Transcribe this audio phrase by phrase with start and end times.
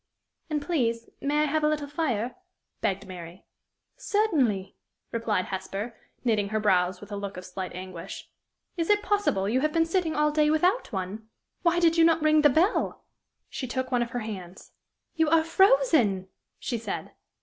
[0.49, 2.33] "And, please, may I have a little fire?"
[2.81, 3.45] begged Mary.
[3.97, 4.75] "Certainly,"
[5.11, 8.27] replied Hesper, knitting her brows with a look of slight anguish.
[8.77, 11.29] "Is it possible you have been sitting all day without one?
[11.61, 13.03] Why did you not ring the bell?"
[13.47, 14.71] She took one of her hands.
[15.17, 17.11] "You are frozen!" she said.